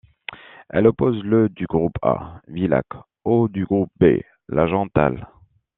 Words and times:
Elle 0.71 0.87
oppose 0.87 1.21
le 1.23 1.47
du 1.47 1.67
groupe 1.67 1.93
A, 2.01 2.41
Villach, 2.47 2.89
au 3.23 3.47
du 3.47 3.65
groupe 3.65 3.91
B, 3.99 4.17
Langenthal. 4.47 5.27